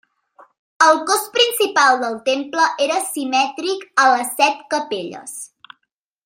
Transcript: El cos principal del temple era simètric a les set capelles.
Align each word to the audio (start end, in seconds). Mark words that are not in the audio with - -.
El 0.85 0.95
cos 1.09 1.27
principal 1.35 2.01
del 2.03 2.17
temple 2.31 2.65
era 2.87 2.97
simètric 3.11 3.85
a 4.05 4.09
les 4.15 4.33
set 4.41 4.65
capelles. 4.77 5.37